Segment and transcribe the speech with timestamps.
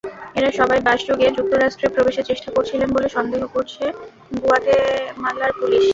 [0.35, 3.83] এঁরা সবাই বাসযোগে যুক্তরাষ্ট্রে প্রবেশের চেষ্টা করছিলেন বলে সন্দেহ করছে
[4.37, 5.83] গুয়াতেমালার পুলিশ।